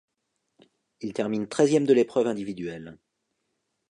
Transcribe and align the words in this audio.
Il 1.01 1.13
termine 1.13 1.47
treizième 1.47 1.85
de 1.85 1.93
l'épreuve 1.93 2.25
individuelle. 2.25 2.97